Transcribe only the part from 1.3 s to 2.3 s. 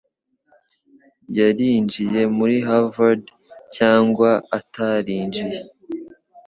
yarinjiye